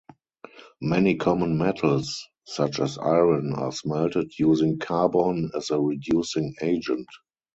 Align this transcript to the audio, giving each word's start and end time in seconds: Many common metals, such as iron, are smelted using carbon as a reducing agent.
Many 0.81 1.15
common 1.17 1.59
metals, 1.59 2.27
such 2.45 2.79
as 2.79 2.97
iron, 2.97 3.53
are 3.53 3.71
smelted 3.71 4.31
using 4.39 4.79
carbon 4.79 5.51
as 5.55 5.69
a 5.69 5.79
reducing 5.79 6.55
agent. 6.63 7.07